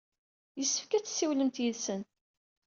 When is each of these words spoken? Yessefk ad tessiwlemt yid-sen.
Yessefk 0.59 0.91
ad 0.93 1.03
tessiwlemt 1.05 1.57
yid-sen. 1.63 2.01